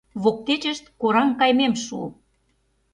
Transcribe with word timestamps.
Воктечышт 0.23 0.85
кораҥ 1.01 1.29
кайымем 1.39 1.73
шуо. 1.83 2.07